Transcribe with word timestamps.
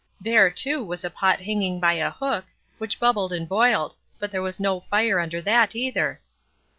There, 0.19 0.49
too, 0.49 0.83
was 0.83 1.03
a 1.03 1.11
pot 1.11 1.41
hanging 1.41 1.79
by 1.79 1.93
a 1.93 2.09
hook, 2.09 2.45
which 2.79 2.99
bubbled 2.99 3.31
and 3.31 3.47
boiled; 3.47 3.93
but 4.17 4.31
there 4.31 4.41
was 4.41 4.59
no 4.59 4.79
fire 4.79 5.19
under 5.19 5.43
that 5.43 5.75
either. 5.75 6.19